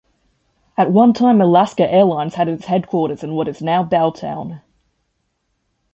[0.77, 4.61] At one time Alaska Airlines had its headquarters in what is now Belltown.